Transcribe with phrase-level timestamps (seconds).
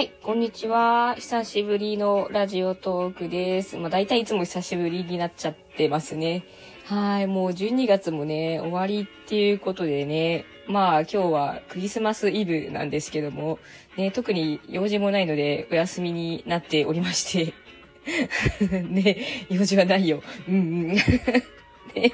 [0.00, 1.14] はい、こんにちは。
[1.16, 3.76] 久しぶりのラジオトークです。
[3.76, 6.42] まあ大体いつも久しぶりになっちゃってますね。
[6.86, 13.58] はい、もう12月もね、終わりっていうことでね、まあ今日はクリスマスイブなんですけども、
[13.98, 17.52] ね、特に用事もないのでお休みになっておりまして、
[18.88, 19.18] ね、
[19.50, 20.22] 用事はないよ。
[20.48, 20.94] うんうん。
[21.94, 22.12] ね、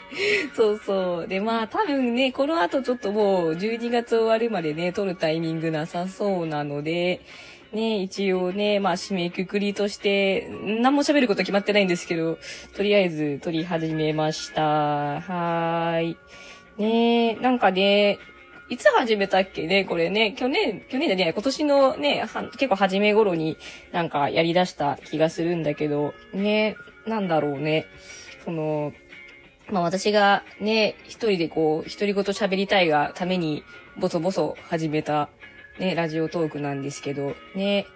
[0.57, 1.29] そうそう。
[1.29, 7.21] で、まあ多分ね、この後ちょっともう12月終わるまでね、撮るタイミングなさそうなので、
[7.77, 10.49] ね、一応ね、まあ締めくくりとして、
[10.81, 12.39] 何も喋ること決まってないんですけど、
[12.75, 14.63] とりあえず撮り始めました。
[14.63, 16.17] はーい。
[16.79, 18.19] ねなんかね、
[18.71, 23.59] いつ始めたっけね、これね、去年、去年じゃね、今年のね、結構初め頃に
[23.93, 27.85] なんかやり出した気がするんだけど、ね、なんだろうね。
[28.47, 28.95] その、
[29.71, 33.63] まあ私がね、一人でこう、独り言喋りたいがために、
[33.99, 35.29] ボソボソ始めた、
[35.79, 37.87] ね、ラジオトークなんですけど、ね、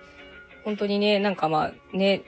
[0.65, 2.23] 本当にね、なんかまあ、ね、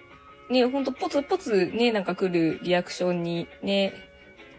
[0.51, 3.95] ね、ほんとポツポツね、なんか来るリアクションに、ね、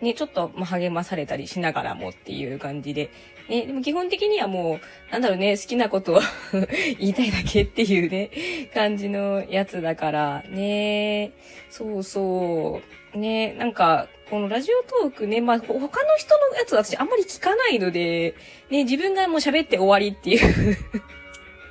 [0.03, 3.09] ね、ちょっと励まされたりしながらもっていう感じで、
[3.49, 6.19] ね、でも基本的にはもう、なんだろうね、好きなことを
[6.99, 8.29] 言いたいだけっていうね、
[8.73, 11.31] 感じのやつだから、ね、
[11.69, 12.81] そうそ
[13.15, 15.87] う、ね、なんか、このラジオトークね、まあ、他の
[16.17, 18.35] 人のやつ私あんまり聞かないので、
[18.69, 20.77] ね、自分がもう喋って終わりっていう。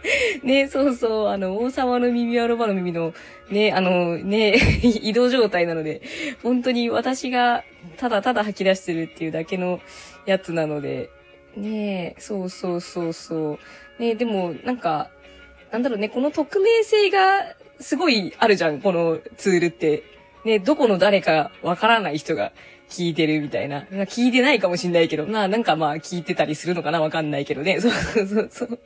[0.42, 3.14] ね、そうそう、あの、王様の耳はロバの耳の、
[3.50, 6.02] ね、あの、ね、 移動状態なので、
[6.42, 7.64] 本当に私が
[7.96, 9.80] ただただ吐き出してるっていうだけの
[10.26, 11.10] やつなので、
[11.56, 13.58] ねそうそうそうそ
[13.98, 14.02] う。
[14.02, 15.10] ね、でも、なんか、
[15.70, 20.02] なんだろうね、この匿名性がすごいあるじゃん、このツールって。
[20.44, 22.52] ね、どこの誰かわからない人が
[22.88, 23.86] 聞いてるみたいな。
[23.90, 27.80] まあ聞いてないかもしんないけど、まあなんかまあ聞いてたりするのかなわかんないけどね。
[27.80, 28.78] そうそうそうそう。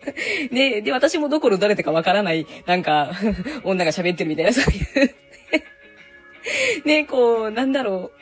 [0.53, 3.11] で、で、私もどこの誰だかわからない、なんか、
[3.65, 5.15] 女が喋ってるみたいな、そういう。
[6.85, 8.13] ね、こう、なんだろ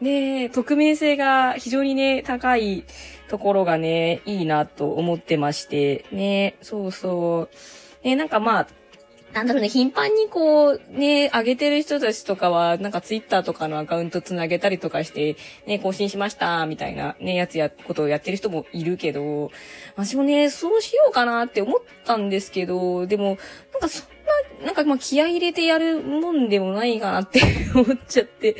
[0.00, 0.04] う。
[0.04, 2.84] ね、匿名性が非常にね、高い
[3.28, 7.48] ところがね、いいなと思ってまして、ね、そうそ
[8.04, 8.06] う。
[8.06, 8.68] ね、なんかまあ、
[9.32, 19.50] なんだろうね、頻繁にこう、ね、上げてる人たちとかは、なんかツイッターとかのアカウント繋げたりとかして、ね、更新しました、みたいなね、やつや、ことをやってる人もいるけど、
[19.96, 23.38] 私もね、そうしようかなって思ったんですけど、でも、
[23.72, 24.04] なんかそ
[24.64, 27.40] な、んかまあ気合入れてやるもんでもないかなって
[27.74, 28.56] 思っちゃって。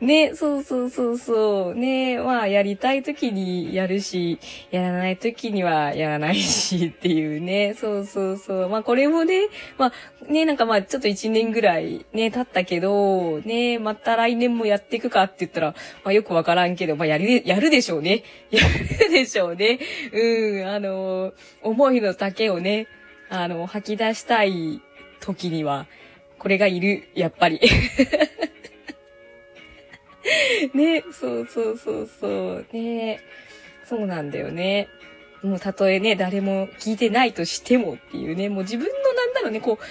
[0.00, 1.74] ね、そうそうそうそう。
[1.74, 4.38] ね、まあやりたい時にやるし、
[4.70, 7.74] やらない時にはやらないしっていうね。
[7.74, 8.68] そうそうそう。
[8.68, 15.74] まあこれもね、まあね、なんかまあちょっと一年ぐらいね、経ったけど、ね、また来年もやっていくかって言ったら、
[16.04, 18.22] まあよくわからんけど、まあやる、やるでしょうね。
[18.50, 19.78] やるでしょうね。
[20.12, 22.86] うん、あの、思いの丈をね、
[23.30, 24.80] あの、吐き出したい
[25.20, 25.86] 時には、
[26.38, 27.60] これがいる、やっぱり。
[30.74, 32.66] ね、そうそうそうそう。
[32.72, 33.20] ね、
[33.84, 34.88] そうなんだよね。
[35.42, 39.84] もうたとえね、誰も聞いてないとしてもっていうね、もう自分のなんだろうね、こう、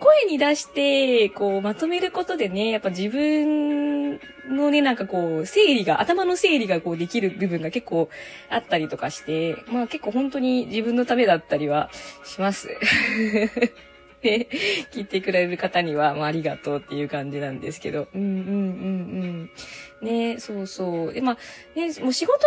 [0.00, 4.18] 声に出して、こう、まとめることでね、やっぱ自分
[4.48, 8.08] のね、なんかこう、整理が、頭の整理がこうできる部分が結構
[8.50, 11.90] あったりとかして、まあ結構本当に自分のためだったりは
[12.24, 12.68] します。
[14.24, 14.48] ね、
[14.90, 18.08] 聞いてくれる方には、まあありがとうっていう感じなんですけど。
[18.14, 19.50] うんうんうん
[20.02, 20.04] うん。
[20.04, 21.12] ね、そうそう。
[21.12, 22.38] で、まあ、ね、もう仕事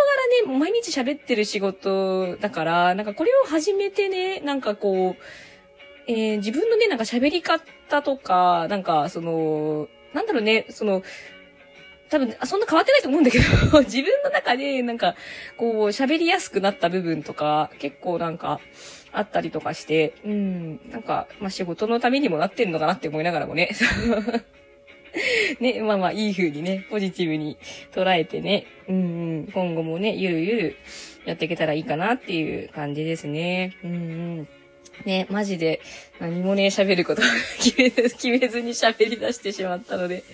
[0.44, 5.22] 柄ね、毎日喋ってる仕事だから、なんかこれを始めてね、なんかこう、
[6.06, 11.02] えー自分のね、なんか喋り方とか、なんか、その、なんだろうね、その、
[12.08, 13.44] 多分、そんな変わってないと思うんだけど、
[13.84, 15.14] 自分の中で、なんか、
[15.56, 18.60] こう、喋りやすくなった部分とか、結構なんか、
[19.12, 23.70] あったりとかして、うん、なんか、まあ、仕事のためにもなってんのかなって思いながらもね。
[25.60, 27.56] ね、まあまあ、いい風にね、ポジティブに
[27.92, 28.98] 捉えてね、うんう
[29.42, 30.76] ん、今後もね、ゆるゆる
[31.24, 33.76] やっていけたらいいかなっていう感じですね。
[33.82, 33.94] うんう
[34.42, 34.48] ん。
[35.04, 35.80] ね、マジで
[36.18, 37.22] 何もね、喋ること
[37.62, 40.24] 決めず、決めずに喋り出してしまったので。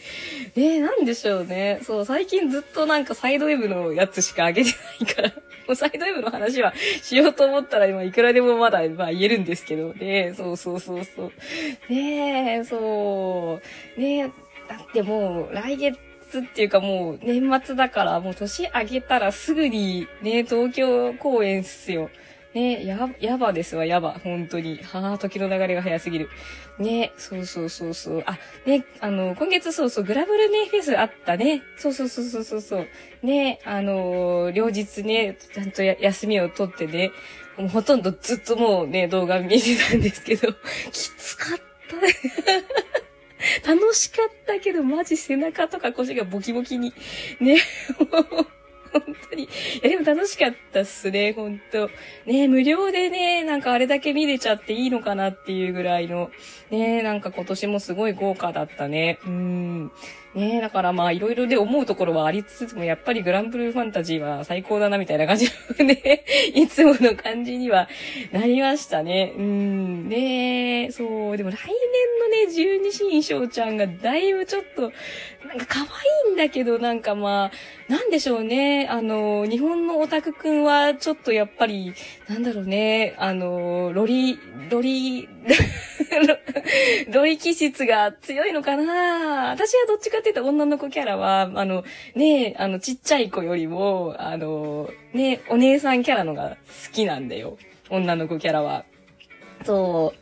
[0.57, 1.81] ねなんでしょうね。
[1.83, 4.71] そう、最近ずっとなんかサイドウェブのやつしか上げて
[5.01, 5.35] ないから、も
[5.73, 6.73] うサイドウェブの話は
[7.03, 11.33] しようと思ったら今いくらでもまだ、まあ言えるんですけど、ねそうそうそうそう。
[11.93, 13.61] ねえ、そ
[13.97, 14.01] う。
[14.01, 14.23] ねえ、
[14.69, 15.99] だってもう来月
[16.41, 22.11] っていうかもう年末だからもう年明けたらすぐにね、東京公演っすよ。
[22.55, 24.21] ね、や、やばですわ、やば。
[24.23, 24.81] 本当に。
[24.83, 26.31] はあ、時の流れが早すぎる。
[26.79, 28.25] ね、そうそうそうそう。
[28.27, 31.63] あ、ね、あの、今月そうそう、グラブルね、フェスあったね。
[31.77, 33.27] そうそうそうそうそうそう。
[33.27, 37.11] ね、あのー、両日ね、ちゃんと休みを取ってね、
[37.59, 40.53] もうほとんどずっともうね、動画見てたんですけど、
[40.93, 41.59] きつかっ
[43.63, 43.75] た。
[43.75, 46.95] 楽しかったけど、マジ背中とか腰がボキボキに。
[47.41, 47.59] ね、
[49.01, 49.45] 本当に。
[49.45, 49.49] い
[49.83, 51.91] や、でも楽しかったっすね、本当
[52.27, 56.31] ね、無料でね、なんかあれだけ見れちゃっていいのかなっていうぐらいの、
[56.71, 59.19] ね、なんか今年もすごい豪華だったね。
[59.27, 59.93] うん。
[60.35, 65.49] ねえだからまあいろいろで思うところはありつつも、やっぱりグランブルファンタジーは最高だなみたいな感じ
[65.79, 67.89] のね、 いつもの感じには
[68.33, 69.33] なりましたね。
[69.37, 71.75] うん、ねえそう、でも来年
[72.21, 74.93] のね、十二神将ちゃんがだいぶちょっと、
[75.47, 78.89] なんか可愛いんだけど、なんかまあ、なんでしょうね。
[78.91, 81.93] あの、日本のオタクくんはちょっとやっぱり、
[82.29, 84.39] なんだろうね、あの、ロリ、
[84.71, 85.29] ロリ、
[87.13, 89.51] ロリ気質が強いのかな？
[89.51, 96.57] 私はどっちかって言ったら女の子キャラは、あの、ねあの、ちっちゃい子よりも、あの、ねお姉さんキャラのが
[96.87, 97.59] 好きなんだよ。
[97.91, 98.85] 女の子キャラは。
[99.65, 100.15] そ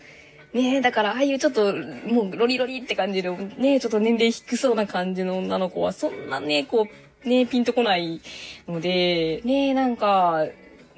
[0.54, 0.56] う。
[0.56, 6.88] ねだから、ああいうちょっと、もう、ロリロリって感じの、ねちょっと年齢低そうな感じの女の子は、そんなね、こ
[7.24, 8.20] う、ねピンとこない
[8.68, 10.46] ので、ねなんか、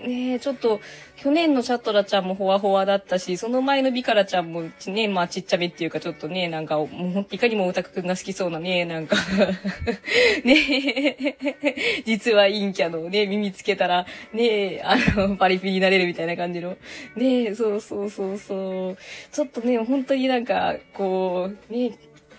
[0.06, 0.80] ねえちょっと、
[1.16, 6.86] 去年のシャトラちゃんもほわほわだったし、その前のビカラちゃんもね、まあちっちゃめっていうかちょっとね、なんか、も
[7.20, 9.16] ういかにもオタクくんが好きそうなね、なんか
[10.44, 10.56] ね
[11.64, 16.76] え実は陰キャのね、耳つけたら、ねえ、あの、パリピになれるみたいな感じの。
[17.16, 18.96] ねえ、そうそうそうそう。
[19.32, 21.92] ちょっとね、本当になんか、こう、ねえ、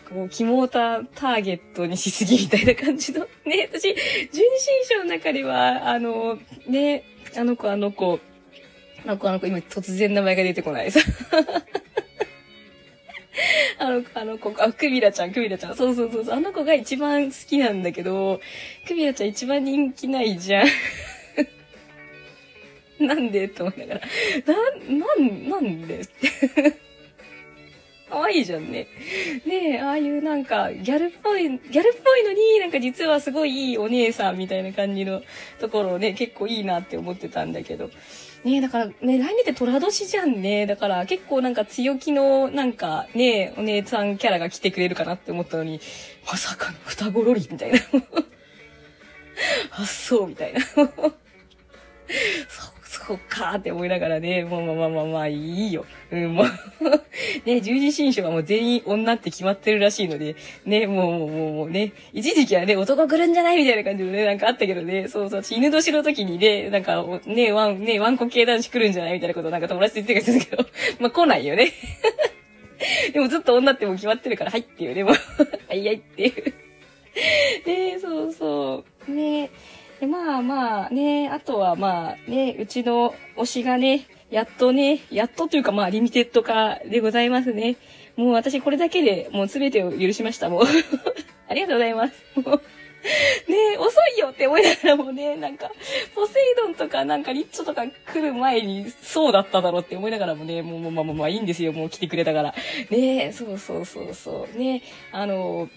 [0.10, 3.28] こう、肝モタターゲットにしすぎみたいな感じの。
[3.46, 3.98] ね、私、十二
[4.31, 7.04] 神将の中では、あの、ね、
[7.36, 8.19] あの子あの子、
[9.06, 11.00] あの子あの子、今突然名前が出てこないさ。
[13.78, 15.75] あの、あの子、あ、クビラちゃん、クビラちゃん。
[15.75, 16.36] そうそうそうそう。
[16.36, 18.40] あの子が一番好きなんだけど、
[18.88, 20.68] クビラちゃん一番人気ないじゃん。
[23.06, 23.50] なんで？
[23.50, 24.01] と思いながら。
[24.46, 24.56] な、
[24.88, 26.01] なん、なんで？
[28.16, 28.88] 可愛いじゃんね。
[29.46, 35.22] ねえ、ああいうなんか、ギャルっぽい、ギャルっぽいのに、なんか実はすごいいいお姉さんみたいな感じの
[35.60, 37.90] ところをね、結構いいなって思ってたんだけど。
[38.46, 40.66] ねえ、だからね、来年って虎年じゃんね。
[40.66, 45.82] だから結構なんか強気の、なんかね、お姉さんキャラが来てくれるかなって思ったのに、
[46.26, 47.80] まさかの双子ロリみたいな。
[49.72, 50.62] あ、そうみたいな。
[50.62, 50.82] そ
[53.06, 55.86] うそっかーって思いながらね、もうまあまあまあまあいいよ。
[56.12, 56.46] うん、もう
[57.46, 60.36] ね、十字新書はもう全員女って決まってるらしいので、
[60.66, 70.66] ね、もう、もう、もうね、一時期はね、男来るんじゃないみたいな感じのね、なんかあったけどね、そうそう、犬年の時にね、なんか、ね、ワン、ね、ワンコ系男子来るんじゃないみたいなことなんか友達と言ってたけど、
[71.00, 71.72] まあ来ないよね。
[73.13, 75.13] でもずっと女ってもう決まってるから、はいっていうね、もう
[75.68, 76.54] はいはいっていう
[77.68, 79.12] ねそうそう。
[79.12, 79.50] ね
[80.00, 87.78] で、まあまあね、あとはまあね、うちの推しがね、やっとね、やっとというかまあリミテッド化でございますね。
[88.16, 90.64] もう私これだけでもう全てを許しました、もう。
[91.48, 92.14] ありがとうございます。
[92.36, 92.62] もう
[93.52, 95.72] ね遅いよって思いながらもね、なんか、
[96.16, 102.56] ポセイドンとかなんかリッチョとか来る前にそうだっただろうって思いながらもね、もう、まあまあまあいいんですよ、もう来てくれたから。
[102.90, 104.58] ねそうそうそうそう。
[104.58, 104.82] ね
[105.12, 105.70] あの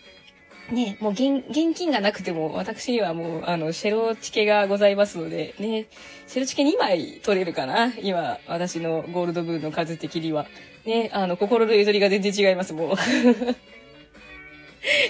[0.71, 5.87] ね、もう現現金がなくても、私にはもう、あの、シェロチケがございますので、ね、
[6.27, 7.93] シェロチケ2枚取れるかな？
[8.03, 10.47] 今、私のゴールドブーの数的には。
[10.85, 12.97] ね、あの、心の譲りが全然違います、もう。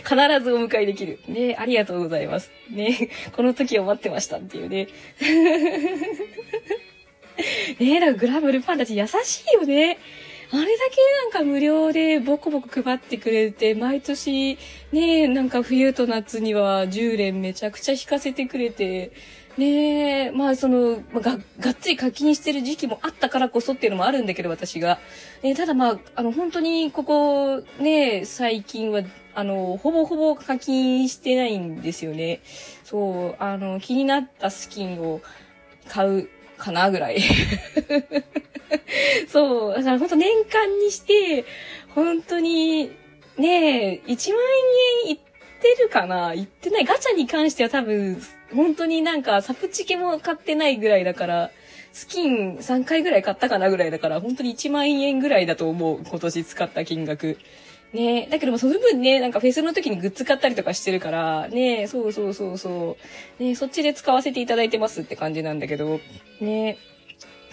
[0.03, 1.19] 必ずお迎えできる。
[1.27, 2.50] ね、ありがとうございます。
[2.71, 4.87] ね、この時を待ってましたっていうね。
[7.79, 9.99] ねだグラブルファンたち優しいよね。
[10.50, 14.59] あれだけなんか無料でボコボコ配ってくれて、毎年
[14.93, 19.12] ね、なんか冬と夏には10連めちゃくちゃ引かせてくれて、
[19.59, 25.00] ねえ、まあその、が、がっつり課金してる時期もあったからこそっていうのもあるんだけど、私が。
[25.43, 29.02] えただまあ、あの、本当にここ、ね、最近は、
[29.35, 32.40] あの、ほぼほぼ課金してないんですよね。
[32.85, 35.21] そう、あの、気になったスキンを
[35.88, 37.19] 買うかなぐらい。
[39.29, 39.75] そう。
[39.75, 41.45] だから本当年間にして、
[41.95, 42.91] 本当に、
[43.37, 44.41] ねえ、1万
[45.07, 45.19] 円いっ
[45.61, 46.35] てるかな？
[46.35, 46.85] いってない。
[46.85, 48.21] ガチャに関しては多分、
[48.55, 51.51] 本当になんか、サプチケも買ってないぐらいだから、
[51.93, 56.01] スキン3回ぐらい買ったかなぐらいだから、本当に1万円ぐらいだと思う。
[56.05, 57.39] 今年使った金額。
[57.93, 62.99] ねえだけどもその分ね、なんかフェスの時にグッズ買ったりとかしてるから、ねえそうそうそうそ
[63.41, 63.43] う。
[63.43, 65.99] ねえそっちで使わせていただいてますって感じなんだけど、
[66.41, 66.98] ねえ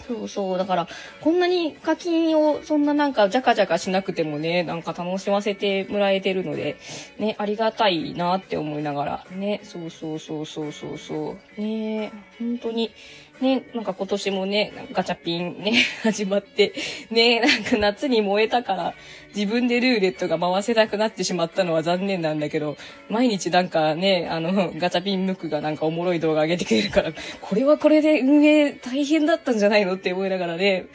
[0.06, 0.58] そうそう。
[0.58, 0.88] だから、
[1.20, 6.76] こんなに課金をそんななんかジャカジャカしなくてもね、なんか楽しませてもらえてるので、
[7.18, 11.60] ね、ありがたいなって思いながら、ね、そうそうそうそうそうそう。
[11.60, 12.92] ね、本当に、
[13.40, 16.72] ね、なんか今年もね、ガチャピンね、 始まって、
[17.10, 18.94] ね、なんか夏に燃えたから、
[19.34, 22.76] 自分でルーレットが回せなくなってしまったのは残念なんだけど、
[23.10, 30.86] 毎日なんかね、あの、ガチャピンムックがなんかおもろい動画上げてくれるから、これはこれで運営大変だったんじゃないのって思いながらね、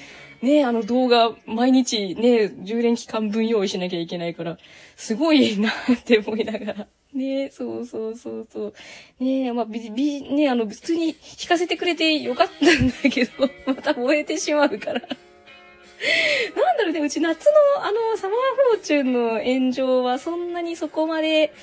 [0.41, 4.57] ね、あの動画、毎日ね、10連期間分用意しなきゃいけないから、
[4.95, 6.87] すごいなって思いながら。
[7.13, 7.49] ね。
[7.51, 8.73] そうそうそうそう。
[9.19, 13.31] ねえまあ、び、び、ねあの、普通に弾かせてくれてよかったんだけど、
[13.65, 15.01] また燃えてしまうから。
[15.01, 17.51] なんだろうね、うち夏の
[17.85, 18.37] あの、サマー
[18.73, 21.53] フォーチュンの炎上はそんなにそこまで、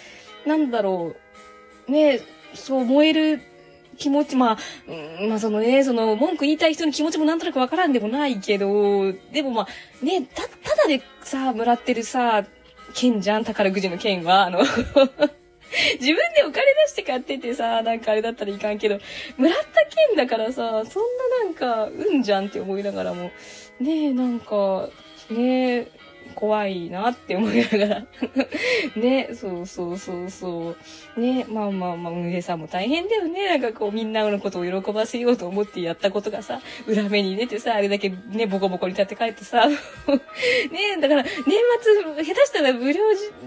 [0.47, 1.15] なんだろ
[1.89, 2.21] う、ね
[2.55, 3.41] そう燃える
[3.99, 4.59] 気持ち、まあ、
[5.21, 12.45] うん、まあそのね、その文句言いたい人の気持ちもなんとなくわからんでもないけど、でもまあ、ね、た、ただでさ、もらってるさ、
[12.95, 14.61] 剣じゃん、宝くじの剣は、あの。
[16.01, 18.99] 自分でお金出して買っててさ、なんかあれだったらいかんけど、
[19.37, 21.03] もらった券だからさ、そん
[21.43, 23.31] ななんか、うんじゃんって思いながらも、
[23.81, 24.89] ねえ、なんか、
[25.31, 25.89] ねえ、
[26.39, 28.03] 怖いなって思いながら
[28.95, 30.77] ね、そうそうそうそ
[31.17, 31.21] う。
[31.21, 33.49] ね、まあまあまあ、運営さんも大変だよね。
[33.49, 39.77] なんかこう、みんなのことを喜ばせようと思ってやったことがさ、裏目に出てさ、あれだけね、ボコボコに立って帰ってさ、 ね、
[41.01, 41.33] だから、年
[42.15, 43.03] 末、下手したら無料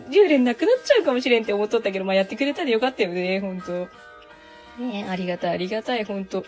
[0.10, 3.88] 10連なくなっちゃうかもしれんって思っとったけど、まあやってくれたらよかったよね、ほんと。
[4.79, 6.43] ねありがたい、ありがたい、ほんと。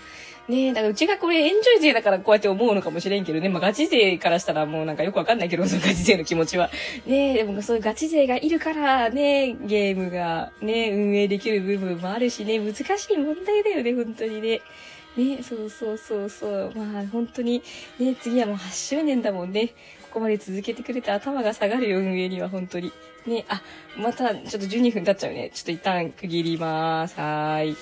[0.49, 3.47] ねえ、だからうちがこれエンジョイ勢だからこうやって思うのかもしれんけどね。
[3.47, 6.69] まあガチ勢からしたらもうなんかよくわかんないけど、そのガチ勢の気持ちは。
[7.05, 14.61] ねえ、でもそういうガチ勢がいるからね、ゲームがね、運営できる部分もあるしね、難しい問題だよね、本当にね。
[15.15, 16.71] ね、そうそうそうそう。
[16.75, 17.63] まあ本当に、
[17.99, 19.67] ね、次はもう8周年だもんね。
[20.01, 22.91] ここまで続けてくれて頭が下がるよ、運営には本当に。
[23.25, 23.61] ね、あ、
[23.97, 25.51] またちょっと12分経っちゃうね。
[25.53, 27.17] ちょっと一旦区切ります。
[27.17, 27.77] はーい。